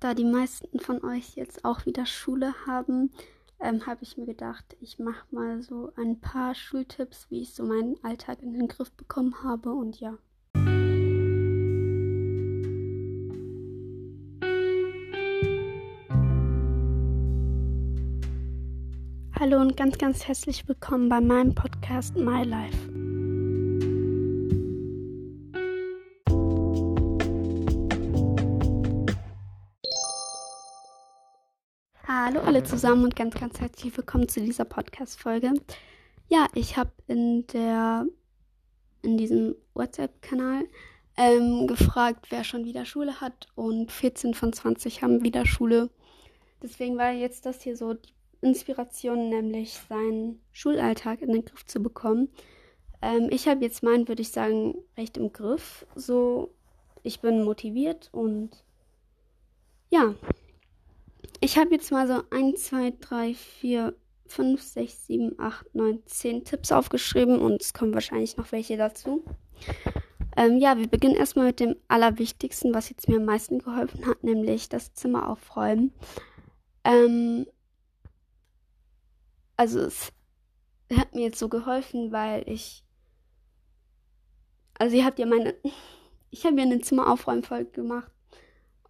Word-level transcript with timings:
da 0.00 0.14
die 0.14 0.24
meisten 0.24 0.78
von 0.78 1.04
euch 1.04 1.34
jetzt 1.34 1.64
auch 1.64 1.86
wieder 1.86 2.06
Schule 2.06 2.54
haben, 2.66 3.10
ähm, 3.60 3.86
habe 3.86 4.02
ich 4.02 4.16
mir 4.16 4.26
gedacht, 4.26 4.76
ich 4.80 4.98
mache 4.98 5.24
mal 5.30 5.62
so 5.62 5.92
ein 5.96 6.20
paar 6.20 6.54
Schultipps, 6.54 7.26
wie 7.30 7.42
ich 7.42 7.54
so 7.54 7.64
meinen 7.64 7.96
Alltag 8.04 8.40
in 8.42 8.52
den 8.52 8.68
Griff 8.68 8.92
bekommen 8.92 9.42
habe 9.42 9.72
und 9.72 9.98
ja. 9.98 10.16
Hallo 19.40 19.60
und 19.60 19.76
ganz, 19.76 19.98
ganz 19.98 20.26
herzlich 20.26 20.66
willkommen 20.68 21.08
bei 21.08 21.20
meinem 21.20 21.54
Podcast 21.54 22.16
My 22.16 22.42
Life. 22.42 22.87
Hallo 32.10 32.40
alle 32.40 32.62
zusammen 32.62 33.04
und 33.04 33.16
ganz, 33.16 33.34
ganz 33.34 33.60
herzlich 33.60 33.94
willkommen 33.94 34.30
zu 34.30 34.40
dieser 34.40 34.64
Podcast-Folge. 34.64 35.52
Ja, 36.28 36.46
ich 36.54 36.78
habe 36.78 36.90
in 37.06 37.46
der 37.48 38.06
in 39.02 39.18
diesem 39.18 39.54
WhatsApp-Kanal 39.74 40.64
ähm, 41.18 41.66
gefragt, 41.66 42.28
wer 42.30 42.44
schon 42.44 42.64
wieder 42.64 42.86
Schule 42.86 43.20
hat 43.20 43.48
und 43.56 43.92
14 43.92 44.32
von 44.32 44.54
20 44.54 45.02
haben 45.02 45.22
wieder 45.22 45.44
Schule. 45.44 45.90
Deswegen 46.62 46.96
war 46.96 47.10
jetzt 47.10 47.44
das 47.44 47.60
hier 47.60 47.76
so 47.76 47.92
die 47.92 48.14
Inspiration, 48.40 49.28
nämlich 49.28 49.78
seinen 49.90 50.40
Schulalltag 50.50 51.20
in 51.20 51.34
den 51.34 51.44
Griff 51.44 51.66
zu 51.66 51.82
bekommen. 51.82 52.30
Ähm, 53.02 53.28
ich 53.30 53.46
habe 53.48 53.62
jetzt 53.62 53.82
meinen, 53.82 54.08
würde 54.08 54.22
ich 54.22 54.30
sagen, 54.30 54.76
recht 54.96 55.18
im 55.18 55.30
Griff. 55.34 55.84
So, 55.94 56.54
ich 57.02 57.20
bin 57.20 57.44
motiviert 57.44 58.08
und 58.12 58.64
ja, 59.90 60.14
ich 61.40 61.58
habe 61.58 61.70
jetzt 61.72 61.92
mal 61.92 62.06
so 62.06 62.22
1, 62.30 62.62
2, 62.64 62.94
3, 63.00 63.34
4, 63.34 63.94
5, 64.26 64.62
6, 64.62 65.06
7, 65.06 65.34
8, 65.38 65.74
9, 65.74 66.02
10 66.06 66.44
Tipps 66.44 66.72
aufgeschrieben 66.72 67.38
und 67.38 67.62
es 67.62 67.72
kommen 67.72 67.94
wahrscheinlich 67.94 68.36
noch 68.36 68.52
welche 68.52 68.76
dazu. 68.76 69.24
Ähm, 70.36 70.58
ja, 70.58 70.78
wir 70.78 70.88
beginnen 70.88 71.16
erstmal 71.16 71.46
mit 71.46 71.60
dem 71.60 71.76
Allerwichtigsten, 71.88 72.74
was 72.74 72.90
jetzt 72.90 73.08
mir 73.08 73.16
am 73.16 73.24
meisten 73.24 73.58
geholfen 73.58 74.06
hat, 74.06 74.22
nämlich 74.22 74.68
das 74.68 74.94
Zimmer 74.94 75.28
aufräumen. 75.28 75.92
Ähm, 76.84 77.46
also 79.56 79.80
es 79.80 80.12
hat 80.96 81.14
mir 81.14 81.22
jetzt 81.22 81.38
so 81.38 81.48
geholfen, 81.48 82.12
weil 82.12 82.48
ich. 82.48 82.84
Also 84.78 84.96
ihr 84.96 85.04
habt 85.04 85.18
ja 85.18 85.26
meine. 85.26 85.54
Ich 86.30 86.44
habe 86.44 86.58
ja 86.58 86.62
eine 86.64 86.78
Zimmeraufräumfolge 86.80 87.70
gemacht. 87.70 88.12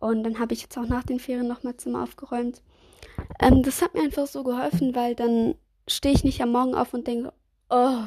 Und 0.01 0.23
dann 0.23 0.39
habe 0.39 0.55
ich 0.55 0.63
jetzt 0.63 0.79
auch 0.79 0.87
nach 0.87 1.05
den 1.05 1.19
Ferien 1.19 1.49
nochmal 1.49 1.77
Zimmer 1.77 2.03
aufgeräumt. 2.03 2.63
Ähm, 3.41 3.63
das 3.63 3.83
hat 3.83 3.95
mir 3.95 4.03
einfach 4.03 4.27
so 4.27 4.45
geholfen, 4.45 4.95
weil 4.95 5.15
dann 5.15 5.57
stehe 5.89 6.15
ich 6.15 6.25
nicht 6.25 6.41
am 6.41 6.53
Morgen 6.53 6.75
auf 6.75 6.95
und 6.95 7.07
denke, 7.07 7.33
oh, 7.71 8.05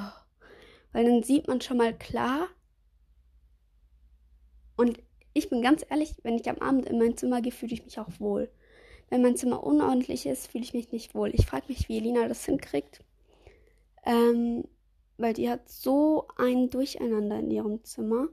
weil 0.93 1.05
dann 1.05 1.23
sieht 1.23 1.47
man 1.47 1.61
schon 1.61 1.77
mal 1.77 1.97
klar. 1.97 2.47
Und 4.77 4.99
ich 5.33 5.49
bin 5.49 5.61
ganz 5.61 5.85
ehrlich, 5.89 6.15
wenn 6.23 6.35
ich 6.35 6.49
am 6.49 6.59
Abend 6.59 6.87
in 6.87 6.97
mein 6.97 7.17
Zimmer 7.17 7.41
gehe, 7.41 7.51
fühle 7.51 7.73
ich 7.73 7.83
mich 7.83 7.99
auch 7.99 8.19
wohl. 8.19 8.49
Wenn 9.09 9.21
mein 9.21 9.35
Zimmer 9.35 9.63
unordentlich 9.63 10.25
ist, 10.25 10.47
fühle 10.47 10.63
ich 10.63 10.73
mich 10.73 10.91
nicht 10.91 11.13
wohl. 11.13 11.31
Ich 11.33 11.45
frage 11.45 11.65
mich, 11.67 11.89
wie 11.89 11.97
Elina 11.97 12.27
das 12.27 12.45
hinkriegt. 12.45 13.03
Ähm, 14.05 14.65
weil 15.17 15.33
die 15.33 15.49
hat 15.49 15.69
so 15.69 16.27
ein 16.37 16.69
Durcheinander 16.69 17.39
in 17.39 17.51
ihrem 17.51 17.83
Zimmer. 17.83 18.27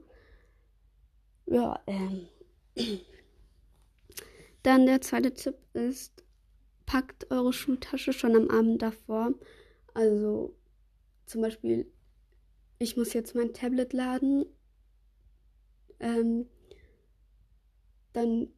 Ja, 1.45 1.79
ähm. 1.87 2.27
Dann 4.63 4.85
der 4.85 5.01
zweite 5.01 5.33
Tipp 5.33 5.55
ist, 5.73 6.23
packt 6.85 7.29
eure 7.31 7.53
Schultasche 7.53 8.13
schon 8.13 8.35
am 8.35 8.49
Abend 8.49 8.81
davor. 8.81 9.33
Also 9.93 10.55
zum 11.25 11.41
Beispiel, 11.41 11.91
ich 12.79 12.97
muss 12.97 13.13
jetzt 13.13 13.35
mein 13.35 13.53
Tablet 13.53 13.93
laden. 13.93 14.45
Ähm, 15.99 16.47
dann 18.13 18.49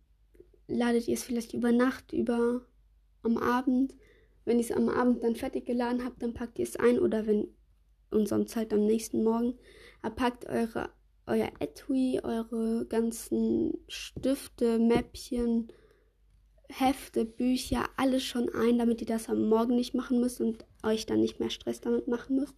ladet 0.67 1.07
ihr 1.07 1.15
es 1.15 1.23
vielleicht 1.23 1.53
über 1.53 1.71
Nacht, 1.71 2.13
über 2.13 2.65
am 3.23 3.37
Abend. 3.37 3.95
Wenn 4.45 4.57
ihr 4.57 4.65
es 4.65 4.71
am 4.71 4.89
Abend 4.89 5.23
dann 5.23 5.35
fertig 5.35 5.65
geladen 5.65 6.03
habt, 6.03 6.23
dann 6.23 6.33
packt 6.33 6.57
ihr 6.57 6.65
es 6.65 6.77
ein 6.77 6.99
oder 6.99 7.27
wenn 7.27 7.47
und 8.11 8.27
sonst 8.27 8.55
halt 8.55 8.73
am 8.73 8.85
nächsten 8.85 9.23
Morgen. 9.23 9.57
Packt 10.15 10.45
eure, 10.45 10.89
euer 11.27 11.51
Etui, 11.59 12.19
eure 12.23 12.85
ganzen 12.85 13.73
Stifte, 13.87 14.79
Mäppchen, 14.79 15.71
Hefte, 16.71 17.25
Bücher, 17.25 17.89
alles 17.97 18.23
schon 18.23 18.49
ein, 18.49 18.79
damit 18.79 19.01
ihr 19.01 19.07
das 19.07 19.29
am 19.29 19.47
Morgen 19.49 19.75
nicht 19.75 19.93
machen 19.93 20.19
müsst 20.19 20.41
und 20.41 20.65
euch 20.83 21.05
dann 21.05 21.19
nicht 21.19 21.39
mehr 21.39 21.49
Stress 21.49 21.81
damit 21.81 22.07
machen 22.07 22.37
müsst. 22.37 22.55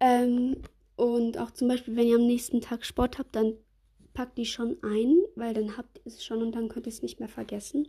Ähm, 0.00 0.56
und 0.96 1.38
auch 1.38 1.50
zum 1.50 1.68
Beispiel, 1.68 1.96
wenn 1.96 2.06
ihr 2.06 2.16
am 2.16 2.26
nächsten 2.26 2.60
Tag 2.60 2.84
Sport 2.84 3.18
habt, 3.18 3.34
dann 3.34 3.54
packt 4.12 4.38
die 4.38 4.46
schon 4.46 4.76
ein, 4.82 5.16
weil 5.34 5.54
dann 5.54 5.76
habt 5.76 5.98
ihr 5.98 6.06
es 6.06 6.24
schon 6.24 6.42
und 6.42 6.52
dann 6.52 6.68
könnt 6.68 6.86
ihr 6.86 6.92
es 6.92 7.02
nicht 7.02 7.20
mehr 7.20 7.28
vergessen. 7.28 7.88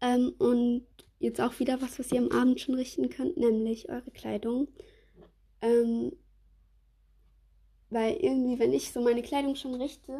Ähm, 0.00 0.34
und 0.38 0.86
jetzt 1.18 1.40
auch 1.40 1.58
wieder 1.60 1.80
was, 1.80 1.98
was 1.98 2.12
ihr 2.12 2.20
am 2.20 2.30
Abend 2.30 2.60
schon 2.60 2.74
richten 2.74 3.08
könnt, 3.08 3.36
nämlich 3.36 3.88
eure 3.88 4.10
Kleidung. 4.10 4.68
Ähm, 5.60 6.12
weil 7.90 8.16
irgendwie, 8.16 8.58
wenn 8.58 8.72
ich 8.72 8.92
so 8.92 9.00
meine 9.00 9.22
Kleidung 9.22 9.54
schon 9.54 9.74
richte, 9.74 10.12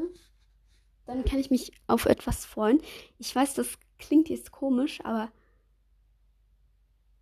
dann 1.07 1.25
kann 1.25 1.39
ich 1.39 1.51
mich 1.51 1.73
auf 1.87 2.07
etwas 2.07 2.45
freuen. 2.45 2.81
Ich 3.19 3.35
weiß, 3.35 3.55
das 3.55 3.79
klingt 3.99 4.29
jetzt 4.29 4.53
komisch, 4.53 5.01
aber 5.05 5.31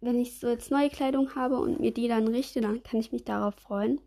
wenn 0.00 0.20
ich 0.20 0.38
so 0.38 0.48
jetzt 0.48 0.70
neue 0.70 0.90
Kleidung 0.90 1.34
habe 1.34 1.58
und 1.58 1.80
mir 1.80 1.92
die 1.92 2.08
dann 2.08 2.28
richte, 2.28 2.60
dann 2.60 2.82
kann 2.82 3.00
ich 3.00 3.12
mich 3.12 3.24
darauf 3.24 3.54
freuen. 3.54 4.00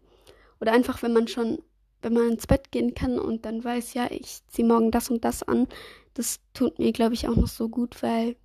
Oder 0.59 0.73
einfach, 0.73 1.01
wenn 1.01 1.13
man 1.13 1.27
schon, 1.27 1.59
wenn 2.01 2.13
man 2.13 2.31
ins 2.31 2.47
Bett 2.47 2.71
gehen 2.71 2.93
kann 2.93 3.19
und 3.19 3.45
dann 3.45 3.63
weiß, 3.63 3.93
ja, 3.93 4.07
ich 4.11 4.45
ziehe 4.47 4.67
morgen 4.67 4.91
das 4.91 5.09
und 5.09 5.23
das 5.23 5.43
an, 5.43 5.67
das 6.13 6.39
tut 6.53 6.79
mir, 6.79 6.91
glaube 6.91 7.13
ich, 7.13 7.27
auch 7.27 7.35
noch 7.35 7.47
so 7.47 7.69
gut, 7.69 8.01
weil 8.01 8.35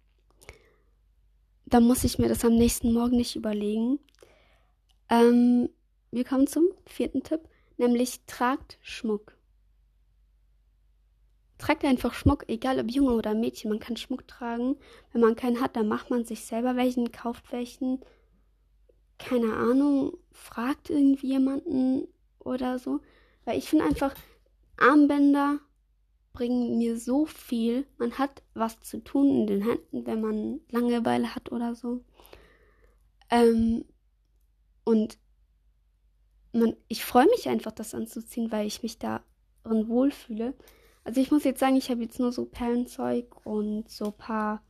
dann 1.67 1.85
muss 1.85 2.05
ich 2.05 2.19
mir 2.19 2.29
das 2.29 2.45
am 2.45 2.55
nächsten 2.55 2.93
Morgen 2.93 3.17
nicht 3.17 3.37
überlegen. 3.37 3.99
Ähm, 5.09 5.71
wir 6.11 6.25
kommen 6.25 6.47
zum 6.47 6.67
vierten 6.87 7.23
Tipp, 7.23 7.41
nämlich 7.79 8.21
tragt 8.27 8.79
Schmuck. 8.83 9.35
Tragt 11.63 11.85
einfach 11.85 12.13
Schmuck, 12.13 12.49
egal 12.49 12.81
ob 12.81 12.91
Junge 12.91 13.13
oder 13.13 13.35
Mädchen. 13.35 13.71
Man 13.71 13.79
kann 13.79 13.97
Schmuck 13.97 14.27
tragen. 14.27 14.75
Wenn 15.13 15.21
man 15.21 15.37
keinen 15.37 15.61
hat, 15.61 15.77
dann 15.77 15.87
macht 15.87 16.11
man 16.11 16.25
sich 16.25 16.45
selber 16.45 16.75
welchen, 16.75 17.13
kauft 17.13 17.53
welchen. 17.53 18.01
Keine 19.17 19.55
Ahnung, 19.55 20.19
fragt 20.33 20.91
irgendwie 20.91 21.29
jemanden 21.29 22.09
oder 22.41 22.81
so. 22.81 22.99
Weil 23.45 23.59
ich 23.59 23.69
finde 23.69 23.85
einfach, 23.85 24.13
Armbänder 24.77 25.61
bringen 26.33 26.79
mir 26.79 26.99
so 26.99 27.27
viel. 27.27 27.87
Man 27.97 28.19
hat 28.19 28.43
was 28.55 28.81
zu 28.81 28.99
tun 28.99 29.29
in 29.29 29.47
den 29.47 29.63
Händen, 29.63 30.05
wenn 30.05 30.21
man 30.21 30.61
Langeweile 30.69 31.33
hat 31.33 31.53
oder 31.53 31.77
so. 31.77 32.03
Ähm, 33.31 33.85
und 34.83 35.17
man, 36.53 36.77
ich 36.89 37.05
freue 37.05 37.27
mich 37.27 37.49
einfach, 37.49 37.71
das 37.71 37.95
anzuziehen, 37.95 38.51
weil 38.51 38.67
ich 38.67 38.83
mich 38.83 38.99
darin 38.99 39.87
wohlfühle. 39.87 40.55
Also 41.05 41.21
ich 41.21 41.31
muss 41.31 41.45
jetzt 41.45 41.61
sagen, 41.61 41.77
ich 41.77 41.91
habe 41.91 42.03
jetzt 42.03 42.21
nur 42.21 42.33
so 42.33 42.45
Perlenzeug 42.45 43.45
und 43.45 43.89
so 43.89 44.07
ein 44.07 44.17
paar 44.17 44.63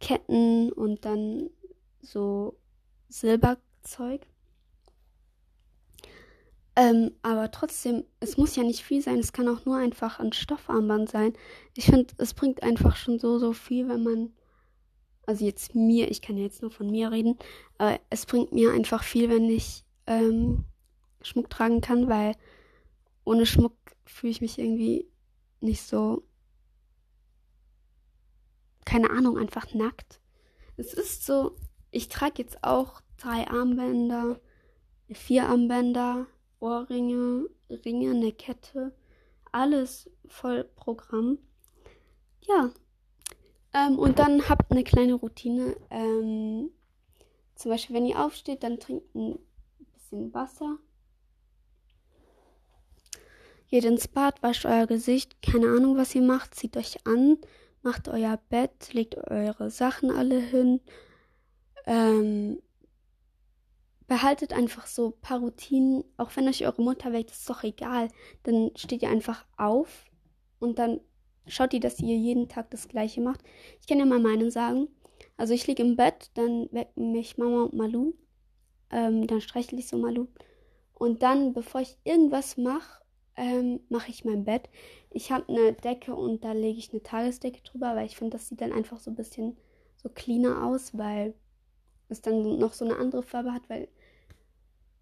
Ketten 0.00 0.72
und 0.72 1.04
dann 1.04 1.50
so 2.00 2.58
Silberzeug. 3.08 4.26
Ähm, 6.74 7.12
aber 7.22 7.50
trotzdem, 7.50 8.04
es 8.20 8.36
muss 8.36 8.56
ja 8.56 8.62
nicht 8.62 8.82
viel 8.82 9.02
sein. 9.02 9.18
Es 9.18 9.32
kann 9.32 9.48
auch 9.48 9.64
nur 9.64 9.76
einfach 9.76 10.20
ein 10.20 10.32
Stoffarmband 10.32 11.10
sein. 11.10 11.34
Ich 11.76 11.86
finde, 11.86 12.14
es 12.18 12.34
bringt 12.34 12.62
einfach 12.62 12.96
schon 12.96 13.18
so, 13.18 13.38
so 13.38 13.52
viel, 13.52 13.88
wenn 13.88 14.02
man. 14.02 14.32
Also 15.24 15.44
jetzt 15.44 15.76
mir, 15.76 16.10
ich 16.10 16.20
kann 16.20 16.36
ja 16.36 16.42
jetzt 16.42 16.62
nur 16.62 16.72
von 16.72 16.90
mir 16.90 17.12
reden, 17.12 17.38
aber 17.78 18.00
es 18.10 18.26
bringt 18.26 18.52
mir 18.52 18.72
einfach 18.72 19.04
viel, 19.04 19.30
wenn 19.30 19.48
ich 19.48 19.84
ähm, 20.08 20.64
Schmuck 21.22 21.48
tragen 21.48 21.80
kann, 21.80 22.08
weil 22.08 22.34
ohne 23.24 23.46
Schmuck 23.46 23.76
fühle 24.04 24.32
ich 24.32 24.40
mich 24.40 24.58
irgendwie 24.58 25.11
nicht 25.62 25.82
so, 25.82 26.22
keine 28.84 29.10
Ahnung, 29.10 29.38
einfach 29.38 29.72
nackt. 29.74 30.20
Es 30.76 30.94
ist 30.94 31.24
so, 31.24 31.56
ich 31.90 32.08
trage 32.08 32.42
jetzt 32.42 32.64
auch 32.64 33.00
drei 33.16 33.46
Armbänder, 33.48 34.40
vier 35.10 35.48
Armbänder, 35.48 36.26
Ohrringe, 36.60 37.48
Ringe, 37.70 38.10
eine 38.10 38.32
Kette, 38.32 38.94
alles 39.50 40.10
voll 40.26 40.64
Programm. 40.64 41.38
Ja. 42.42 42.70
Ähm, 43.74 43.98
und 43.98 44.18
dann 44.18 44.48
habt 44.48 44.70
eine 44.70 44.84
kleine 44.84 45.14
Routine. 45.14 45.76
Ähm, 45.90 46.70
zum 47.54 47.70
Beispiel, 47.70 47.96
wenn 47.96 48.06
ihr 48.06 48.20
aufsteht, 48.20 48.62
dann 48.62 48.80
trinkt 48.80 49.14
ein 49.14 49.38
bisschen 49.92 50.34
Wasser 50.34 50.78
geht 53.72 53.84
ins 53.86 54.06
Bad, 54.06 54.42
wascht 54.42 54.66
euer 54.66 54.86
Gesicht, 54.86 55.40
keine 55.40 55.68
Ahnung, 55.68 55.96
was 55.96 56.14
ihr 56.14 56.20
macht, 56.20 56.54
zieht 56.54 56.76
euch 56.76 57.06
an, 57.06 57.38
macht 57.80 58.06
euer 58.06 58.38
Bett, 58.50 58.92
legt 58.92 59.16
eure 59.16 59.70
Sachen 59.70 60.10
alle 60.10 60.38
hin. 60.38 60.82
Ähm, 61.86 62.60
behaltet 64.06 64.52
einfach 64.52 64.86
so 64.86 65.06
ein 65.06 65.20
paar 65.22 65.40
Routinen, 65.40 66.04
auch 66.18 66.36
wenn 66.36 66.48
euch 66.48 66.66
eure 66.66 66.82
Mutter 66.82 67.14
weckt, 67.14 67.30
ist 67.30 67.48
doch 67.48 67.64
egal. 67.64 68.08
Dann 68.42 68.72
steht 68.76 69.00
ihr 69.00 69.08
einfach 69.08 69.46
auf 69.56 70.04
und 70.58 70.78
dann 70.78 71.00
schaut 71.46 71.72
ihr, 71.72 71.80
dass 71.80 71.98
ihr 71.98 72.14
jeden 72.14 72.50
Tag 72.50 72.70
das 72.72 72.88
gleiche 72.88 73.22
macht. 73.22 73.40
Ich 73.80 73.86
kann 73.86 73.98
ja 73.98 74.04
mal 74.04 74.20
meinen 74.20 74.50
sagen. 74.50 74.88
Also 75.38 75.54
ich 75.54 75.66
liege 75.66 75.82
im 75.82 75.96
Bett, 75.96 76.30
dann 76.34 76.68
wecken 76.72 77.12
mich 77.12 77.38
Mama 77.38 77.62
und 77.62 77.72
Malu. 77.72 78.12
Ähm, 78.90 79.26
dann 79.26 79.40
streichle 79.40 79.78
ich 79.78 79.88
so 79.88 79.96
Malu. 79.96 80.26
Und 80.92 81.22
dann, 81.22 81.54
bevor 81.54 81.80
ich 81.80 81.96
irgendwas 82.04 82.58
mache, 82.58 83.01
ähm, 83.36 83.80
mache 83.88 84.10
ich 84.10 84.24
mein 84.24 84.44
Bett. 84.44 84.68
Ich 85.10 85.32
habe 85.32 85.48
eine 85.48 85.72
Decke 85.72 86.14
und 86.14 86.44
da 86.44 86.52
lege 86.52 86.78
ich 86.78 86.92
eine 86.92 87.02
Tagesdecke 87.02 87.62
drüber, 87.62 87.94
weil 87.94 88.06
ich 88.06 88.16
finde, 88.16 88.36
das 88.36 88.48
sieht 88.48 88.60
dann 88.60 88.72
einfach 88.72 88.98
so 88.98 89.10
ein 89.10 89.16
bisschen 89.16 89.56
so 89.96 90.08
cleaner 90.08 90.64
aus, 90.64 90.96
weil 90.96 91.34
es 92.08 92.20
dann 92.20 92.58
noch 92.58 92.72
so 92.72 92.84
eine 92.84 92.96
andere 92.96 93.22
Farbe 93.22 93.52
hat, 93.52 93.68
weil 93.68 93.88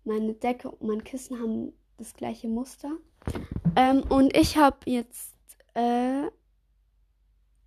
meine 0.04 0.34
Decke 0.34 0.70
und 0.70 0.82
mein 0.82 1.04
Kissen 1.04 1.38
haben 1.38 1.72
das 1.96 2.14
gleiche 2.14 2.48
Muster. 2.48 2.96
Ähm, 3.76 4.02
und 4.08 4.36
ich 4.36 4.56
habe 4.56 4.78
jetzt 4.86 5.34
äh, 5.74 6.30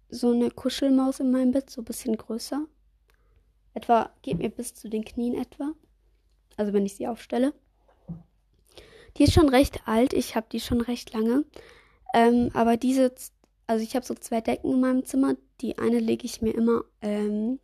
so 0.10 0.32
eine 0.32 0.50
Kuschelmaus 0.52 1.20
in 1.20 1.32
meinem 1.32 1.52
Bett, 1.52 1.70
so 1.70 1.82
ein 1.82 1.86
bisschen 1.86 2.18
größer. 2.18 2.66
Etwa, 3.74 4.12
geht 4.22 4.38
mir 4.38 4.50
bis 4.50 4.74
zu 4.74 4.90
den 4.90 5.04
Knien 5.04 5.36
etwa. 5.36 5.74
Also 6.58 6.74
wenn 6.74 6.86
ich 6.86 6.96
sie 6.96 7.08
aufstelle. 7.08 7.54
Die 9.18 9.24
ist 9.24 9.34
schon 9.34 9.50
recht 9.50 9.88
alt, 9.88 10.14
ich 10.14 10.36
habe 10.36 10.48
die 10.52 10.60
schon 10.60 10.82
recht 10.82 11.14
lange. 11.14 11.46
Ähm, 12.14 12.50
aber 12.54 12.78
diese, 12.78 13.14
also 13.68 13.84
ich 13.84 13.96
habe 13.96 14.06
so 14.06 14.14
zwei 14.16 14.42
Decken 14.42 14.72
in 14.72 14.82
meinem 14.82 15.06
Zimmer. 15.06 15.36
Die 15.62 15.78
eine 15.78 16.00
lege 16.00 16.26
ich 16.26 16.42
mir 16.42 16.54
immer 16.54 16.84
ähm, 17.02 17.60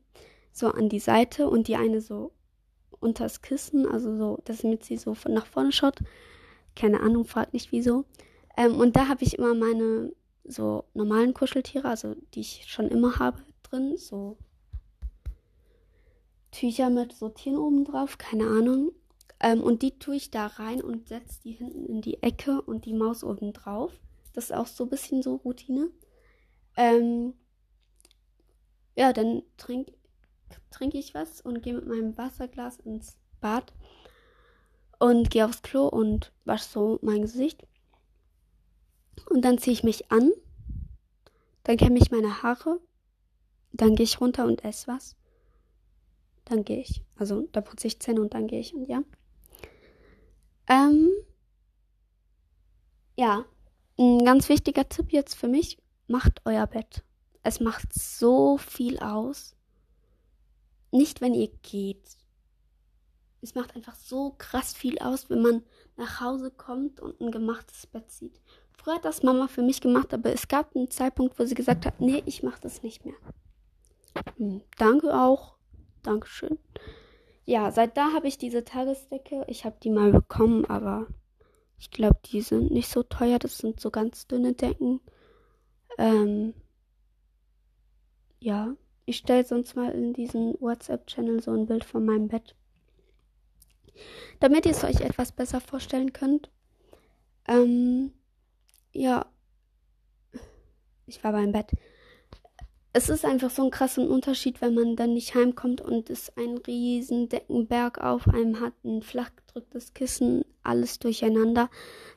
so 0.51 0.68
an 0.68 0.90
die 0.90 1.00
Seite 1.00 1.50
und 1.50 1.68
die 1.68 1.75
eine 1.75 2.01
so 2.01 2.31
unters 3.00 3.42
Kissen, 3.42 3.88
also 3.88 4.16
so, 4.18 4.40
damit 4.46 4.84
sie 4.84 4.98
so 4.98 5.16
nach 5.28 5.46
vorne 5.46 5.72
schaut. 5.72 6.00
Keine 6.75 7.00
Ahnung, 7.00 7.25
fragt 7.25 7.54
nicht 7.54 7.72
wieso. 7.72 8.06
Ähm, 8.57 8.75
und 8.75 8.95
da 8.95 9.07
habe 9.07 9.24
ich 9.24 9.38
immer 9.38 9.54
meine 9.54 10.12
so 10.44 10.86
normalen 10.94 11.34
Kuscheltiere, 11.34 11.88
also 11.88 12.16
die 12.34 12.42
ich 12.42 12.66
schon 12.68 12.88
immer 12.88 13.19
habe 13.19 13.44
drin, 13.63 13.98
so 13.98 14.38
Tücher 16.52 16.90
mit 16.90 17.13
so 17.13 17.30
Tieren 17.30 17.57
oben 17.57 17.86
drauf, 17.86 18.18
keine 18.18 18.48
Ahnung. 18.48 18.92
Ähm, 19.39 19.62
und 19.62 19.81
die 19.81 19.97
tue 19.97 20.15
ich 20.15 20.31
da 20.31 20.47
rein 20.47 20.81
und 20.81 21.07
setze 21.07 21.41
die 21.44 21.53
hinten 21.53 21.86
in 21.86 22.01
die 22.01 22.21
Ecke 22.21 22.62
und 22.62 22.86
die 22.86 22.94
Maus 22.94 23.24
oben 23.24 23.53
drauf. 23.53 23.94
Das 24.33 24.45
ist 24.45 24.56
auch 24.56 24.68
so 24.68 24.83
ein 24.86 24.89
bisschen 24.89 25.21
so 25.21 25.36
Routine. 25.36 25.89
Ähm, 26.75 27.33
ja, 28.95 29.13
dann 29.13 29.44
trinke 29.57 29.94
trink 30.71 30.94
ich 30.94 31.13
was 31.13 31.41
und 31.41 31.62
gehe 31.62 31.74
mit 31.74 31.88
meinem 31.88 32.18
Wasserglas 32.18 32.77
ins 32.80 33.18
Bad 33.39 33.74
und 35.00 35.30
gehe 35.30 35.45
aufs 35.45 35.62
Klo 35.62 35.88
und 35.88 36.33
wasche 36.45 36.69
so 36.69 37.00
mein 37.01 37.21
Gesicht. 37.21 37.65
Und 39.30 39.44
dann 39.44 39.57
ziehe 39.57 39.74
ich 39.74 39.83
mich 39.83 40.12
an, 40.12 40.31
dann 41.63 41.77
kämme 41.77 42.00
ich 42.00 42.12
meine 42.12 42.42
Haare, 42.42 42.80
dann 43.71 43.95
gehe 43.95 44.03
ich 44.03 44.19
runter 44.19 44.45
und 44.45 44.63
esse 44.63 44.88
was. 44.88 45.15
Dann 46.45 46.63
gehe 46.63 46.80
ich. 46.80 47.03
Also 47.15 47.47
da 47.51 47.62
putze 47.62 47.88
ich 47.88 48.00
Zähne 48.00 48.21
und 48.21 48.33
dann 48.33 48.47
gehe 48.47 48.59
ich 48.59 48.74
und 48.74 48.88
ja. 48.88 49.03
Ähm, 50.69 51.10
ja, 53.18 53.44
ein 53.98 54.24
ganz 54.24 54.48
wichtiger 54.50 54.88
Tipp 54.88 55.12
jetzt 55.12 55.33
für 55.33 55.48
mich, 55.48 55.80
macht 56.07 56.42
euer 56.45 56.68
Bett. 56.68 57.04
Es 57.44 57.60
macht 57.60 57.92
so 57.94 58.57
viel 58.57 59.00
aus. 59.00 59.56
Nicht, 60.92 61.21
wenn 61.21 61.33
ihr 61.33 61.50
geht. 61.63 62.18
Es 63.42 63.56
macht 63.56 63.75
einfach 63.75 63.95
so 63.95 64.36
krass 64.38 64.74
viel 64.74 65.00
aus, 65.00 65.30
wenn 65.30 65.42
man 65.42 65.63
nach 65.98 66.21
Hause 66.21 66.51
kommt 66.51 67.00
und 67.00 67.19
ein 67.19 67.31
gemachtes 67.31 67.88
Bett 67.88 68.12
sieht. 68.12 68.39
Früher 68.77 68.95
hat 68.95 69.06
das 69.06 69.24
Mama 69.24 69.48
für 69.48 69.62
mich 69.62 69.81
gemacht, 69.81 70.13
aber 70.13 70.31
es 70.31 70.48
gab 70.48 70.75
einen 70.75 70.92
Zeitpunkt, 70.92 71.39
wo 71.39 71.45
sie 71.45 71.56
gesagt 71.56 71.86
hat, 71.86 72.00
nee, 72.00 72.21
ich 72.25 72.44
mache 72.44 72.62
das 72.62 72.83
nicht 72.83 73.06
mehr. 73.06 73.16
Hm, 74.38 74.62
danke 74.77 75.13
auch. 75.19 75.56
Dankeschön 76.04 76.60
ja, 77.50 77.72
seit 77.72 77.98
da 77.98 78.13
habe 78.13 78.28
ich 78.28 78.38
diese 78.38 78.63
Tagesdecke. 78.63 79.44
Ich 79.48 79.66
habe 79.66 79.75
die 79.81 79.90
mal 79.90 80.12
bekommen, 80.12 80.66
aber 80.66 81.07
ich 81.80 81.90
glaube, 81.90 82.19
die 82.25 82.42
sind 82.42 82.69
nicht 82.69 82.90
so 82.90 83.01
teuer. 83.01 83.40
Das 83.40 83.57
sind 83.57 83.80
so 83.80 83.90
ganz 83.90 84.28
dünne 84.28 84.54
Decken. 84.54 85.01
Ähm, 85.98 86.54
ja, 88.40 88.75
ich 89.06 89.18
stelle 89.18 89.44
sonst 89.44 89.75
mal 89.75 89.90
in 89.94 90.13
diesen 90.13 90.62
WhatsApp-Channel 90.62 91.42
so 91.42 91.50
ein 91.50 91.66
Bild 91.66 91.84
von 91.84 92.06
meinem 92.06 92.28
Bett. 92.28 92.56
Damit 94.40 94.68
ihr 94.68 94.74
es 94.74 94.84
euch 94.84 95.02
etwas 95.02 95.31
besser 95.31 95.60
vorstellen 95.60 96.13
könnt. 96.13 96.52
Ähm, 97.48 98.13
ja, 98.92 99.25
ich 101.07 101.24
war 101.24 101.31
beim 101.31 101.52
Bett 101.52 101.72
es 102.91 103.09
ist 103.09 103.24
einfach 103.24 103.51
so 103.51 103.63
ein 103.63 103.71
krasser 103.71 104.07
Unterschied, 104.09 104.62
wenn 104.62 104.74
man 104.74 104.95
dann 104.95 105.13
nicht 105.13 105.36
heimkommt 105.36 105.81
und 105.81 106.09
es 106.09 106.36
ein 106.38 106.57
riesen 106.57 107.30
Deckenberg 107.30 108.00
auf 108.00 108.27
einem 108.27 108.59
hat, 108.59 108.74
ein 108.83 109.03
flach 109.03 109.31
gedrücktes 109.36 109.94
Kissen, 109.94 110.44
alles 110.63 110.97
durcheinander. 111.00 111.69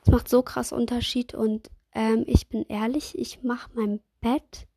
Es 0.03 0.11
macht 0.11 0.27
so 0.27 0.41
krass 0.41 0.71
Unterschied 0.71 1.35
und 1.35 1.69
ähm, 1.93 2.23
ich 2.27 2.49
bin 2.49 2.65
ehrlich, 2.67 3.17
ich 3.17 3.43
mache 3.43 3.69
mein 3.75 3.99
Bett 4.19 4.67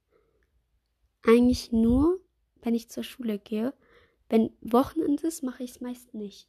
eigentlich 1.27 1.73
nur, 1.73 2.21
wenn 2.63 2.75
ich 2.75 2.91
zur 2.91 3.03
Schule 3.03 3.39
gehe. 3.39 3.73
Wenn 4.29 4.51
Wochenende 4.61 5.27
ist, 5.27 5.43
mache 5.43 5.63
ich 5.63 5.71
es 5.71 5.81
meist 5.81 6.13
nicht. 6.15 6.49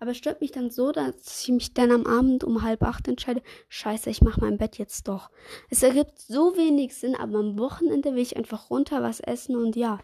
Aber 0.00 0.10
es 0.10 0.18
stört 0.18 0.40
mich 0.40 0.52
dann 0.52 0.70
so, 0.70 0.92
dass 0.92 1.42
ich 1.42 1.48
mich 1.48 1.72
dann 1.72 1.90
am 1.90 2.06
Abend 2.06 2.44
um 2.44 2.62
halb 2.62 2.82
acht 2.82 3.08
entscheide, 3.08 3.42
scheiße, 3.68 4.10
ich 4.10 4.22
mache 4.22 4.40
mein 4.40 4.58
Bett 4.58 4.76
jetzt 4.76 5.08
doch. 5.08 5.30
Es 5.70 5.82
ergibt 5.82 6.18
so 6.18 6.56
wenig 6.56 6.94
Sinn, 6.94 7.14
aber 7.14 7.38
am 7.38 7.58
Wochenende 7.58 8.14
will 8.14 8.22
ich 8.22 8.36
einfach 8.36 8.70
runter 8.70 9.02
was 9.02 9.20
essen 9.20 9.56
und 9.56 9.76
ja. 9.76 10.00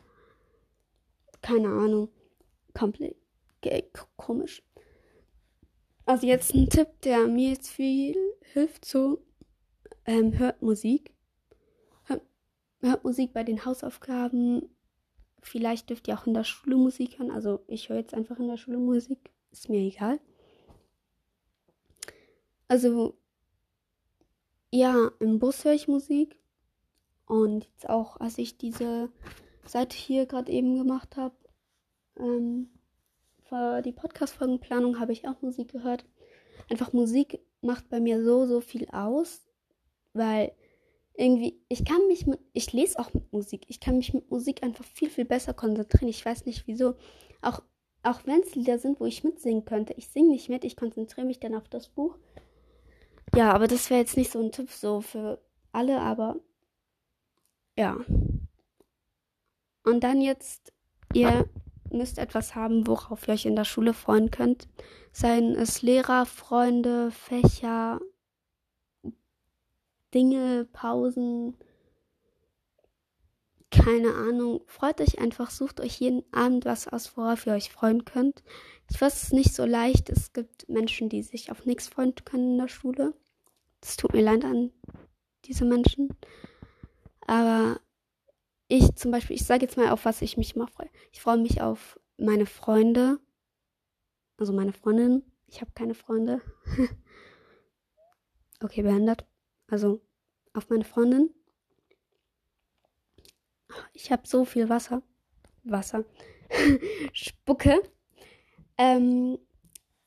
Keine 1.43 1.69
Ahnung. 1.69 2.09
Komplett 2.73 3.17
komisch. 4.17 4.63
Also 6.07 6.27
jetzt 6.27 6.55
ein 6.55 6.69
Tipp, 6.69 6.89
der 7.03 7.27
mir 7.27 7.51
jetzt 7.51 7.69
viel 7.69 8.17
hilft, 8.53 8.85
so 8.85 9.23
ähm, 10.07 10.39
hört 10.39 10.63
Musik. 10.63 11.13
Hört, 12.05 12.23
hört 12.81 13.05
Musik 13.05 13.33
bei 13.33 13.45
den 13.45 13.65
Hausaufgaben. 13.65 14.69
Vielleicht 15.43 15.91
dürft 15.91 16.09
ihr 16.09 16.19
auch 16.19 16.27
in 16.27 16.35
der 16.35 16.45
Schule 16.45 16.77
Musik 16.77 17.19
hören. 17.19 17.31
Also 17.31 17.61
ich 17.67 17.89
höre 17.89 17.99
jetzt 17.99 18.15
einfach 18.15 18.39
in 18.39 18.49
der 18.49 18.57
Schule 18.57 18.79
Musik 18.79 19.31
ist 19.53 19.69
mir 19.69 19.81
egal. 19.81 20.21
Also, 22.69 23.19
ja, 24.71 25.11
im 25.19 25.39
Bus 25.39 25.65
höre 25.65 25.73
ich 25.73 25.89
Musik. 25.89 26.39
Und 27.27 27.65
jetzt 27.65 27.89
auch, 27.89 28.19
als 28.19 28.39
ich 28.39 28.59
diese 28.59 29.11
Seite 29.65 29.97
hier 29.97 30.27
gerade 30.27 30.51
eben 30.51 30.77
gemacht 30.77 31.17
habe, 31.17 31.35
ähm, 32.17 32.71
für 33.49 33.83
die 33.83 33.93
Podcast-Folgenplanung 33.93 35.01
habe 35.01 35.13
ich 35.13 35.27
auch 35.27 35.43
Musik 35.43 35.73
gehört. 35.73 36.05
Einfach 36.69 36.93
Musik 36.93 37.41
macht 37.61 37.89
bei 37.89 38.01
mir 38.01 38.25
so, 38.25 38.47
so 38.47 38.61
viel 38.61 38.89
aus, 38.91 39.43
weil 40.13 40.53
irgendwie, 41.15 41.61
ich 41.69 41.85
kann 41.85 42.07
mich 42.07 42.27
mit, 42.27 42.41
ich 42.53 42.73
lese 42.73 42.99
auch 42.99 43.13
mit 43.13 43.33
Musik, 43.33 43.65
ich 43.69 43.81
kann 43.81 43.97
mich 43.97 44.15
mit 44.15 44.31
Musik 44.31 44.63
einfach 44.63 44.85
viel, 44.85 45.11
viel 45.11 45.25
besser 45.25 45.53
konzentrieren. 45.53 46.09
Ich 46.09 46.25
weiß 46.25 46.47
nicht 46.47 46.67
wieso. 46.67 46.95
Auch 47.43 47.63
auch 48.03 48.21
wenn 48.25 48.41
es 48.41 48.55
Lieder 48.55 48.79
sind, 48.79 49.01
wo 49.01 49.07
ich 49.07 49.25
mitsingen 49.25 49.65
könnte. 49.65 49.95
Ich 49.95 50.09
singe 50.09 50.31
nicht 50.31 50.49
mit, 50.49 50.65
ich 50.65 50.77
konzentriere 50.77 51.27
mich 51.27 51.41
dann 51.41 51.55
auf 51.55 51.69
das 51.69 51.89
Buch. 51.89 52.17
Ja, 53.35 53.53
aber 53.53 53.69
das 53.69 53.91
wäre 53.91 54.01
jetzt 54.01 54.17
nicht 54.17 54.33
so 54.33 54.41
ein 54.41 54.53
Tipp 54.53 54.71
so 54.71 55.01
für 55.01 55.41
alle, 55.73 56.01
aber 56.01 56.37
ja. 57.77 57.99
Und 59.85 60.05
dann 60.05 60.21
jetzt, 60.21 60.73
ihr 61.15 61.49
müsst 61.91 62.19
etwas 62.19 62.55
haben, 62.55 62.87
worauf 62.87 63.27
ihr 63.29 63.35
euch 63.35 63.47
in 63.47 63.57
der 63.57 63.65
Schule 63.65 63.95
freuen 63.95 64.31
könnt. 64.31 64.69
Seien 65.13 65.55
es 65.55 65.83
Lehrer, 65.83 66.27
Freunde, 66.27 67.11
Fächer, 67.11 68.01
Dinge, 70.15 70.67
Pausen, 70.73 71.57
keine 73.83 74.15
Ahnung. 74.15 74.63
Freut 74.67 75.01
euch 75.01 75.19
einfach, 75.19 75.51
sucht 75.51 75.81
euch 75.81 76.01
jeden 76.01 76.23
Abend 76.33 76.65
was 76.65 76.89
aus, 76.89 77.17
worauf 77.17 77.47
ihr 77.47 77.55
euch 77.55 77.71
freuen 77.71 78.05
könnt. 78.05 78.43
Ich 78.91 79.01
weiß, 79.01 79.15
es 79.15 79.23
ist 79.25 79.33
nicht 79.33 79.55
so 79.55 79.65
leicht. 79.65 80.11
Es 80.11 80.33
gibt 80.33 80.69
Menschen, 80.69 81.09
die 81.09 81.23
sich 81.23 81.51
auf 81.51 81.65
nichts 81.65 81.89
freuen 81.89 82.15
können 82.25 82.53
in 82.53 82.59
der 82.59 82.69
Schule. 82.69 83.15
Es 83.81 83.97
tut 83.97 84.13
mir 84.13 84.23
leid 84.23 84.45
an 84.45 84.73
diese 85.45 85.65
Menschen. 85.65 86.11
Aber 87.27 87.81
ich 88.69 88.95
zum 88.97 89.11
Beispiel, 89.11 89.37
ich 89.37 89.45
sage 89.45 89.63
jetzt 89.63 89.77
mal, 89.77 89.91
auf 89.91 90.05
was 90.05 90.23
ich 90.23 90.37
mich 90.37 90.55
immer 90.55 90.69
freue. 90.69 90.91
Ich 91.13 91.21
freue 91.21 91.39
mich 91.39 91.61
auf 91.61 91.99
meine 92.19 92.47
Freunde. 92.47 93.19
Also 94.37 94.53
meine 94.53 94.73
Freundin. 94.73 95.23
Ich 95.47 95.61
habe 95.61 95.71
keine 95.75 95.95
Freunde. 95.95 96.41
okay, 98.63 98.83
behindert. 98.83 99.27
Also 99.69 100.01
auf 100.53 100.69
meine 100.69 100.85
Freundin. 100.85 101.31
Ich 103.93 104.11
habe 104.11 104.27
so 104.27 104.45
viel 104.45 104.69
Wasser. 104.69 105.03
Wasser. 105.65 106.05
Spucke. 107.13 107.83
Ähm, 108.79 109.39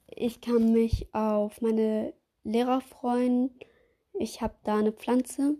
ich 0.08 0.42
kann 0.42 0.74
mich 0.74 1.14
auf 1.14 1.62
meine 1.62 2.14
Lehrer 2.44 2.82
freuen. 2.82 3.52
Ich 4.14 4.42
habe 4.42 4.56
da 4.64 4.78
eine 4.78 4.92
Pflanze, 4.92 5.56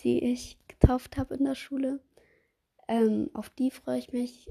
die 0.00 0.22
ich 0.24 0.58
getauft 0.68 1.16
habe 1.16 1.34
in 1.34 1.44
der 1.44 1.54
Schule. 1.54 2.00
Ähm, 2.88 3.30
auf 3.32 3.50
die 3.50 3.70
freue 3.70 3.98
ich 3.98 4.12
mich. 4.12 4.50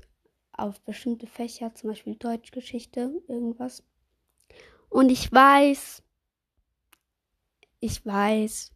Auf 0.53 0.81
bestimmte 0.81 1.27
Fächer, 1.27 1.73
zum 1.73 1.89
Beispiel 1.89 2.15
Deutschgeschichte, 2.15 3.21
irgendwas. 3.27 3.83
Und 4.89 5.09
ich 5.09 5.31
weiß, 5.31 6.03
ich 7.79 8.05
weiß, 8.05 8.73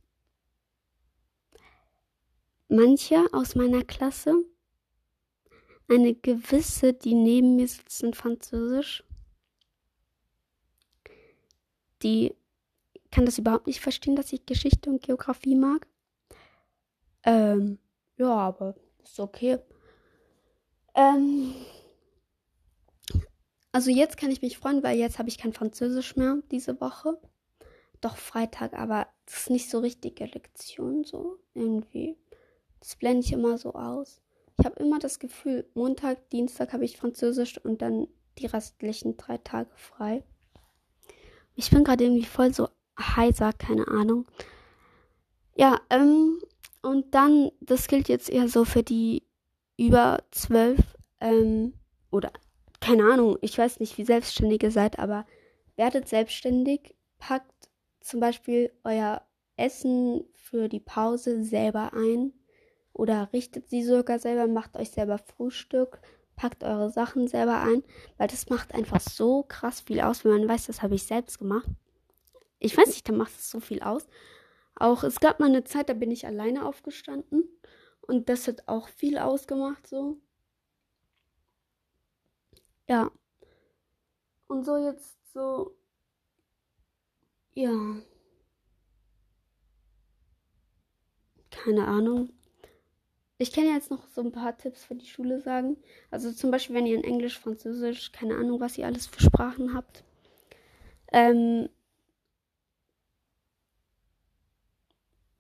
manche 2.75 3.25
aus 3.34 3.55
meiner 3.55 3.84
Klasse, 3.84 4.34
eine 5.88 6.15
gewisse, 6.15 6.94
die 6.94 7.13
neben 7.13 7.55
mir 7.55 7.67
sitzt 7.67 8.03
in 8.03 8.13
Französisch, 8.13 9.03
die 12.01 12.36
kann 13.12 13.25
das 13.25 13.38
überhaupt 13.38 13.67
nicht 13.67 13.82
verstehen, 13.82 14.15
dass 14.15 14.34
ich 14.34 14.46
Geschichte 14.46 14.89
und 14.89 15.01
Geografie 15.01 15.55
mag. 15.55 15.88
Ähm, 17.24 17.79
ja, 18.17 18.34
aber 18.34 18.75
ist 19.03 19.20
okay. 19.20 19.60
Ähm, 20.96 21.53
also 23.72 23.91
jetzt 23.91 24.17
kann 24.17 24.32
ich 24.32 24.41
mich 24.41 24.58
freuen, 24.58 24.84
weil 24.84 24.98
jetzt 24.98 25.20
habe 25.20 25.29
ich 25.29 25.38
kein 25.38 25.53
Französisch 25.53 26.15
mehr 26.15 26.38
diese 26.51 26.79
Woche. 26.79 27.20
Doch 28.01 28.17
Freitag, 28.17 28.74
aber 28.74 29.08
das 29.25 29.41
ist 29.41 29.50
nicht 29.50 29.70
so 29.70 29.79
richtige 29.79 30.25
Lektion, 30.25 31.03
so 31.03 31.39
irgendwie. 31.53 32.17
Das 32.86 32.96
blende 32.98 33.25
ich 33.25 33.34
immer 33.34 33.58
so 33.58 33.74
aus. 33.74 34.22
Ich 34.60 34.65
habe 34.65 34.80
immer 34.80 35.00
das 35.00 35.18
Gefühl, 35.18 35.68
Montag, 35.74 36.30
Dienstag 36.30 36.72
habe 36.72 36.86
ich 36.86 36.98
Französisch 36.98 37.58
und 37.58 37.82
dann 37.82 38.08
die 38.38 38.46
restlichen 38.46 39.18
drei 39.18 39.39
Tage 39.39 39.72
frei. 39.75 40.24
Ich 41.56 41.72
bin 41.72 41.84
gerade 41.84 42.04
irgendwie 42.04 42.25
voll 42.25 42.54
so 42.54 42.70
heiser, 43.00 43.54
keine 43.54 43.88
Ahnung. 43.88 44.27
Ja, 45.56 45.82
ähm, 45.89 46.39
und 46.84 47.15
dann, 47.15 47.51
das 47.60 47.88
gilt 47.88 48.08
jetzt 48.08 48.30
eher 48.30 48.48
so 48.50 48.65
für 48.65 48.84
die 48.84 49.24
über 49.77 50.20
zwölf, 50.30 50.80
ähm, 51.20 51.74
oder 52.12 52.32
keine 52.82 53.12
Ahnung, 53.12 53.39
ich 53.42 53.58
weiß 53.58 53.80
nicht, 53.80 53.98
wie 53.98 54.06
selbstständig 54.06 54.62
ihr 54.62 54.72
seid, 54.72 55.00
aber 55.00 55.25
werdet 55.75 56.08
selbstständig, 56.08 56.96
packt 57.18 57.70
zum 58.00 58.20
Beispiel 58.20 58.72
euer 58.84 59.24
Essen 59.58 60.24
für 60.34 60.70
die 60.70 60.80
Pause 60.80 61.44
selber 61.44 61.92
ein 61.94 62.32
oder 62.95 63.29
richtet 63.33 63.69
sie 63.69 63.83
sogar 63.83 64.19
selber, 64.19 64.47
macht 64.47 64.77
euch 64.77 64.91
selber 64.91 65.17
Frühstück, 65.17 65.99
packt 66.37 66.63
eure 66.63 66.89
Sachen 66.89 67.27
selber 67.27 67.61
ein, 67.61 67.83
weil 68.17 68.27
das 68.27 68.49
macht 68.49 68.73
einfach 68.73 69.01
so 69.01 69.43
krass 69.43 69.81
viel 69.81 70.01
aus, 70.01 70.23
wenn 70.23 70.31
man 70.31 70.47
weiß, 70.47 70.67
das 70.67 70.81
habe 70.81 70.95
ich 70.95 71.03
selbst 71.03 71.39
gemacht. 71.39 71.67
Ich 72.59 72.77
weiß 72.77 72.87
nicht, 72.87 73.07
da 73.07 73.13
macht 73.13 73.31
es 73.37 73.51
so 73.51 73.59
viel 73.59 73.81
aus. 73.81 74.07
Auch 74.75 75.03
es 75.03 75.19
gab 75.19 75.39
mal 75.39 75.49
eine 75.49 75.65
Zeit, 75.65 75.89
da 75.89 75.93
bin 75.93 76.11
ich 76.11 76.25
alleine 76.25 76.65
aufgestanden 76.65 77.43
und 78.01 78.29
das 78.29 78.47
hat 78.47 78.67
auch 78.67 78.87
viel 78.87 79.17
ausgemacht 79.17 79.87
so. 79.87 80.17
Ja. 82.87 83.11
Und 84.47 84.63
so 84.65 84.77
jetzt 84.77 85.17
so 85.33 85.75
ja. 87.55 87.71
Keine 91.49 91.87
Ahnung. 91.87 92.35
Ich 93.38 93.51
kann 93.51 93.65
jetzt 93.65 93.92
noch 93.92 94.08
so 94.08 94.22
ein 94.22 94.32
paar 94.32 94.58
Tipps 94.58 94.86
für 94.86 94.96
die 94.96 95.08
Schule 95.08 95.42
sagen. 95.42 95.77
Also 96.10 96.32
zum 96.32 96.51
Beispiel, 96.51 96.75
wenn 96.75 96.86
ihr 96.86 96.96
in 96.96 97.04
Englisch, 97.04 97.38
Französisch, 97.38 98.12
keine 98.13 98.36
Ahnung, 98.36 98.62
was 98.62 98.77
ihr 98.77 98.86
alles 98.86 99.08
für 99.08 99.22
Sprachen 99.22 99.74
habt. 99.74 100.06
Ähm, 101.12 101.70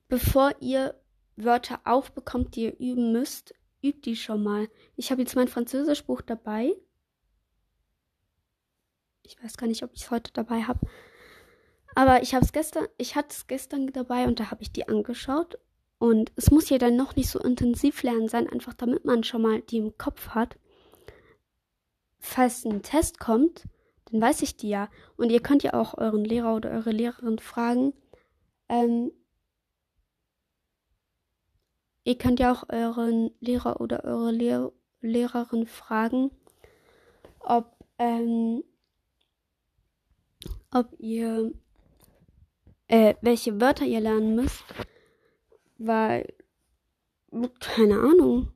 bevor 0.09 0.53
ihr 0.59 0.99
Wörter 1.37 1.79
aufbekommt, 1.85 2.55
die 2.55 2.65
ihr 2.65 2.79
üben 2.79 3.13
müsst, 3.13 3.53
übt 3.81 4.01
die 4.01 4.17
schon 4.17 4.43
mal. 4.43 4.69
Ich 4.97 5.11
habe 5.11 5.21
jetzt 5.21 5.35
mein 5.35 5.47
Französischbuch 5.47 6.21
dabei. 6.21 6.75
Ich 9.23 9.41
weiß 9.41 9.55
gar 9.57 9.67
nicht, 9.67 9.83
ob 9.83 9.93
ich 9.93 10.03
es 10.03 10.11
heute 10.11 10.33
dabei 10.33 10.63
habe. 10.63 10.85
Aber 11.95 12.21
ich 12.21 12.35
habe 12.35 12.43
es 12.43 12.51
gestern, 12.51 12.87
ich 12.97 13.15
hatte 13.15 13.29
es 13.29 13.47
gestern 13.47 13.87
dabei 13.87 14.25
und 14.25 14.41
da 14.41 14.51
habe 14.51 14.61
ich 14.63 14.71
die 14.73 14.87
angeschaut 14.87 15.57
und 15.97 16.31
es 16.35 16.51
muss 16.51 16.69
ja 16.69 16.77
dann 16.77 16.95
noch 16.95 17.15
nicht 17.15 17.29
so 17.29 17.39
intensiv 17.39 18.03
lernen 18.03 18.27
sein, 18.27 18.49
einfach 18.49 18.73
damit 18.73 19.05
man 19.05 19.23
schon 19.23 19.41
mal 19.41 19.61
die 19.61 19.77
im 19.77 19.97
Kopf 19.97 20.29
hat. 20.29 20.57
Falls 22.19 22.65
ein 22.65 22.81
Test 22.81 23.19
kommt, 23.19 23.63
dann 24.05 24.21
weiß 24.21 24.41
ich 24.41 24.57
die 24.57 24.69
ja. 24.69 24.89
Und 25.15 25.31
ihr 25.31 25.41
könnt 25.41 25.63
ja 25.63 25.73
auch 25.73 25.97
euren 25.97 26.25
Lehrer 26.25 26.55
oder 26.55 26.71
eure 26.71 26.91
Lehrerin 26.91 27.39
fragen. 27.39 27.93
Ähm, 28.67 29.11
ihr 32.03 32.17
könnt 32.17 32.39
ja 32.39 32.51
auch 32.51 32.65
euren 32.69 33.31
Lehrer 33.39 33.79
oder 33.79 34.03
eure 34.03 34.31
Lehr 34.31 34.71
Lehrerin 35.01 35.67
fragen, 35.67 36.31
ob, 37.39 37.77
ähm, 37.99 38.63
ob 40.71 40.87
ihr, 40.97 41.53
äh, 42.87 43.13
welche 43.21 43.61
Wörter 43.61 43.85
ihr 43.85 43.99
lernen 43.99 44.35
müsst. 44.35 44.63
Weil, 45.77 46.33
keine 47.59 47.99
Ahnung. 47.99 48.51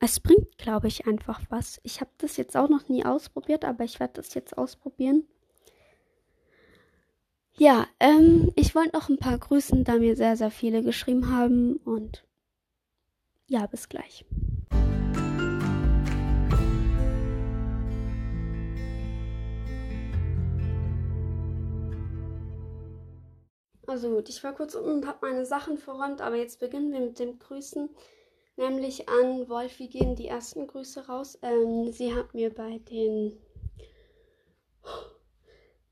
Es 0.00 0.20
bringt, 0.20 0.58
glaube 0.58 0.88
ich, 0.88 1.06
einfach 1.06 1.40
was. 1.48 1.80
Ich 1.82 2.00
habe 2.00 2.10
das 2.18 2.36
jetzt 2.36 2.56
auch 2.56 2.68
noch 2.68 2.88
nie 2.88 3.04
ausprobiert, 3.04 3.64
aber 3.64 3.84
ich 3.84 3.98
werde 3.98 4.14
das 4.14 4.34
jetzt 4.34 4.58
ausprobieren. 4.58 5.24
Ja, 7.58 7.86
ähm, 8.00 8.52
ich 8.54 8.74
wollte 8.74 8.94
noch 8.94 9.08
ein 9.08 9.18
paar 9.18 9.38
grüßen, 9.38 9.84
da 9.84 9.96
mir 9.96 10.14
sehr, 10.14 10.36
sehr 10.36 10.50
viele 10.50 10.82
geschrieben 10.82 11.30
haben. 11.30 11.76
Und 11.76 12.24
ja, 13.48 13.66
bis 13.66 13.88
gleich. 13.88 14.26
Also 23.86 24.10
gut, 24.10 24.28
ich 24.28 24.42
war 24.42 24.52
kurz 24.52 24.74
unten 24.74 24.90
und 24.90 25.06
habe 25.06 25.26
meine 25.26 25.46
Sachen 25.46 25.78
verräumt, 25.78 26.20
aber 26.20 26.36
jetzt 26.36 26.58
beginnen 26.58 26.92
wir 26.92 27.00
mit 27.00 27.18
dem 27.18 27.38
Grüßen. 27.38 27.88
Nämlich 28.56 29.08
an 29.08 29.48
Wolfi 29.48 29.86
gehen 29.86 30.16
die 30.16 30.26
ersten 30.28 30.66
Grüße 30.66 31.06
raus. 31.06 31.38
Ähm, 31.42 31.92
sie 31.92 32.14
hat 32.14 32.34
mir 32.34 32.52
bei 32.52 32.78
den 32.78 33.38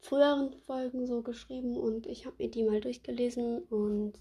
früheren 0.00 0.52
Folgen 0.66 1.06
so 1.06 1.22
geschrieben 1.22 1.76
und 1.76 2.06
ich 2.06 2.26
habe 2.26 2.36
mir 2.38 2.50
die 2.50 2.64
mal 2.64 2.80
durchgelesen 2.80 3.62
und 3.64 4.14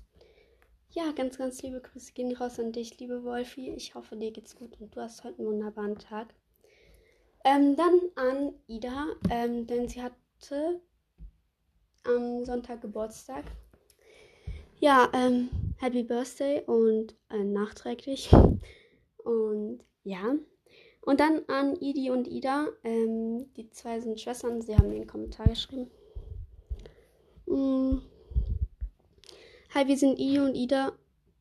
ja, 0.91 1.11
ganz, 1.11 1.37
ganz 1.39 1.61
liebe 1.63 1.81
Grüße 1.81 2.13
gehen 2.13 2.35
raus 2.35 2.59
an 2.59 2.71
dich, 2.71 2.99
liebe 2.99 3.23
Wolfi. 3.23 3.71
Ich 3.71 3.95
hoffe, 3.95 4.15
dir 4.15 4.31
geht's 4.31 4.55
gut 4.55 4.79
und 4.79 4.95
du 4.95 5.01
hast 5.01 5.23
heute 5.23 5.39
einen 5.39 5.47
wunderbaren 5.47 5.97
Tag. 5.97 6.33
Ähm, 7.43 7.75
dann 7.75 7.99
an 8.15 8.53
Ida, 8.67 9.07
ähm, 9.29 9.65
denn 9.65 9.89
sie 9.89 10.03
hatte 10.03 10.81
am 12.03 12.45
Sonntag 12.45 12.81
Geburtstag 12.81 13.45
ja, 14.83 15.09
ähm, 15.13 15.47
Happy 15.77 16.03
Birthday 16.03 16.61
und 16.65 17.15
äh, 17.29 17.41
nachträglich. 17.41 18.29
Und 19.15 19.79
ja. 20.03 20.35
Und 20.99 21.21
dann 21.21 21.47
an 21.47 21.77
Idi 21.77 22.11
und 22.11 22.27
Ida. 22.27 22.67
Ähm, 22.83 23.45
die 23.55 23.69
zwei 23.69 24.01
sind 24.01 24.19
Schwestern. 24.19 24.61
Sie 24.61 24.75
haben 24.75 24.91
einen 24.91 25.07
Kommentar 25.07 25.47
geschrieben. 25.47 25.89
Mm. 27.45 27.99
Hi, 29.73 29.87
wir 29.87 29.95
sind 29.95 30.19
Idi 30.19 30.39
und 30.39 30.53
Ida 30.53 30.91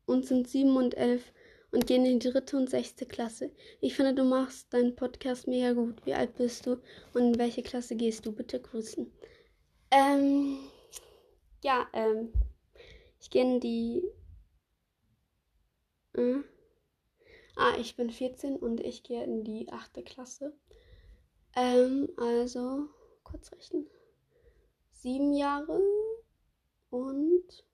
und 0.05 0.25
sind 0.25 0.47
sieben 0.47 0.77
und 0.77 0.95
elf 0.95 1.33
und 1.73 1.85
gehen 1.85 2.05
in 2.05 2.19
die 2.21 2.29
dritte 2.29 2.55
und 2.55 2.69
sechste 2.69 3.05
Klasse. 3.05 3.51
Ich 3.81 3.93
finde, 3.93 4.13
du 4.13 4.23
machst 4.23 4.73
deinen 4.73 4.95
Podcast 4.95 5.49
mega 5.49 5.73
gut. 5.73 6.05
Wie 6.05 6.13
alt 6.13 6.37
bist 6.37 6.65
du 6.65 6.77
und 7.13 7.33
in 7.33 7.37
welche 7.37 7.61
Klasse 7.61 7.97
gehst 7.97 8.25
du? 8.25 8.31
Bitte 8.31 8.61
grüßen. 8.61 9.11
Ähm, 9.91 10.59
ja, 11.61 11.87
ähm, 11.91 12.31
ich 13.23 13.29
gehe 13.29 13.41
in 13.41 13.61
die. 13.61 14.03
Äh, 16.13 16.41
ah, 17.55 17.73
ich 17.79 17.95
bin 17.95 18.09
14 18.09 18.57
und 18.57 18.81
ich 18.81 19.01
gehe 19.01 19.23
in 19.23 19.45
die 19.45 19.71
8. 19.71 20.05
Klasse. 20.05 20.53
Ähm, 21.55 22.09
also, 22.17 22.89
kurz 23.23 23.53
rechnen. 23.53 23.87
Sieben 24.91 25.33
Jahre 25.33 25.81
und 26.89 27.65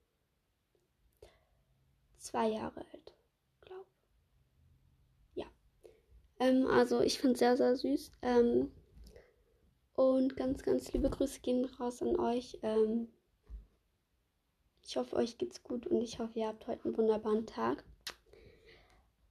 zwei 2.19 2.49
Jahre 2.49 2.81
alt, 2.91 3.13
glaube 3.61 3.89
Ja. 5.33 5.47
Ähm, 6.39 6.67
also 6.67 7.01
ich 7.01 7.17
finde 7.17 7.33
es 7.33 7.39
sehr, 7.39 7.57
sehr 7.57 7.75
süß. 7.75 8.11
Ähm, 8.21 8.71
und 9.93 10.35
ganz, 10.35 10.61
ganz 10.61 10.93
liebe 10.93 11.09
Grüße 11.09 11.39
gehen 11.41 11.65
raus 11.65 12.03
an 12.03 12.19
euch. 12.19 12.59
Ähm, 12.61 13.11
Ich 14.89 14.98
hoffe, 14.98 15.17
euch 15.17 15.38
geht's 15.38 15.62
gut 15.62 15.86
und 15.86 16.01
ich 16.01 16.17
hoffe, 16.17 16.39
ihr 16.39 16.48
habt 16.48 16.65
heute 16.65 16.86
einen 16.86 16.98
wunderbaren 16.98 17.46
Tag. 17.46 17.84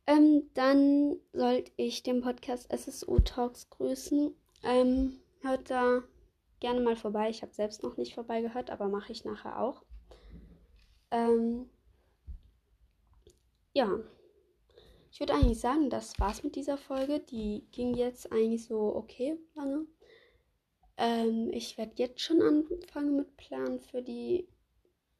Ähm, 0.06 0.48
dann 0.54 1.16
sollte 1.32 1.72
ich 1.74 2.04
den 2.04 2.20
Podcast 2.20 2.72
SSO 2.72 3.18
Talks 3.18 3.68
grüßen. 3.68 4.32
Ähm, 4.62 5.18
hört 5.40 5.68
da 5.68 6.04
gerne 6.60 6.80
mal 6.80 6.94
vorbei. 6.94 7.28
Ich 7.28 7.42
habe 7.42 7.52
selbst 7.52 7.82
noch 7.82 7.96
nicht 7.96 8.14
vorbeigehört, 8.14 8.70
aber 8.70 8.86
mache 8.86 9.10
ich 9.10 9.24
nachher 9.24 9.60
auch. 9.60 9.82
Ähm, 11.10 11.68
ja. 13.72 13.98
Ich 15.10 15.18
würde 15.18 15.34
eigentlich 15.34 15.58
sagen, 15.58 15.90
das 15.90 16.20
war's 16.20 16.44
mit 16.44 16.54
dieser 16.54 16.76
Folge. 16.76 17.18
Die 17.18 17.66
ging 17.72 17.96
jetzt 17.96 18.30
eigentlich 18.30 18.64
so 18.64 18.94
okay 18.94 19.36
lange. 19.56 19.86
Ähm, 20.96 21.50
ich 21.52 21.76
werde 21.76 21.94
jetzt 21.96 22.20
schon 22.20 22.42
anfangen 22.42 23.16
mit 23.16 23.36
Planen 23.36 23.80
für 23.80 24.02
die 24.02 24.46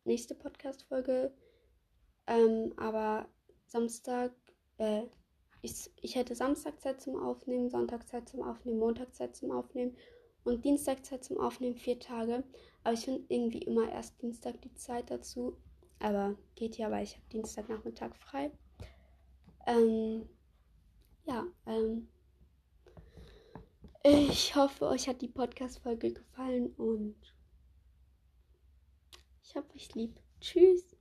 nächste 0.09 0.35
Podcast-Folge. 0.35 1.33
Ähm, 2.27 2.73
aber 2.77 3.29
Samstag, 3.67 4.33
äh, 4.79 5.03
ich, 5.63 5.91
ich 6.01 6.17
hätte 6.17 6.35
Samstag 6.35 6.81
Zeit 6.81 7.01
zum 7.01 7.17
Aufnehmen, 7.17 7.71
Sonntag 7.71 8.09
Zeit 8.09 8.29
zum 8.29 8.43
Aufnehmen, 8.43 8.79
Montag 8.79 9.15
Zeit 9.15 9.37
zum 9.37 9.53
Aufnehmen 9.53 9.97
und 10.45 10.65
Dienstag 10.65 11.05
Zeit 11.05 11.25
zum 11.25 11.39
Aufnehmen, 11.39 11.77
vier 11.77 12.01
Tage. 12.01 12.43
Aber 12.83 12.95
ich 12.95 13.05
finde 13.05 13.25
irgendwie 13.29 13.63
immer 13.63 13.91
erst 13.91 14.21
Dienstag 14.21 14.61
die 14.63 14.75
Zeit 14.75 15.11
dazu. 15.11 15.57
Aber 16.01 16.37
geht 16.55 16.79
ja, 16.79 16.91
weil 16.91 17.05
ich 17.05 17.15
habe 17.15 17.29
Dienstagnachmittag 17.33 18.15
frei. 18.17 18.51
Ähm, 19.67 20.29
ja, 21.27 21.47
ähm, 21.67 22.09
ich 24.05 24.55
hoffe, 24.55 24.87
euch 24.87 25.09
hat 25.09 25.21
die 25.21 25.29
Podcast-Folge 25.29 26.13
gefallen 26.13 26.73
und 26.77 27.17
ich 29.49 29.57
habe 29.57 29.75
euch 29.75 29.95
lieb. 29.95 30.21
Tschüss. 30.41 30.98